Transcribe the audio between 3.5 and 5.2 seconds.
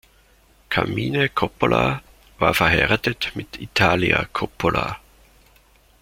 Italia Coppola.